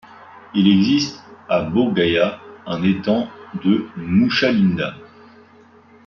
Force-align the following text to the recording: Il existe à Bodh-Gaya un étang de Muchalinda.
Il 0.55 0.67
existe 0.67 1.23
à 1.47 1.61
Bodh-Gaya 1.61 2.39
un 2.65 2.81
étang 2.81 3.27
de 3.63 3.87
Muchalinda. 3.97 4.95